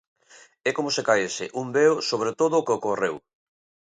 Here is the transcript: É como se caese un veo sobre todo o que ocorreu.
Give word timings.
É 0.69 0.71
como 0.77 0.93
se 0.95 1.05
caese 1.07 1.45
un 1.61 1.67
veo 1.77 1.93
sobre 2.09 2.31
todo 2.39 2.53
o 2.57 2.65
que 2.65 2.75
ocorreu. 2.79 3.15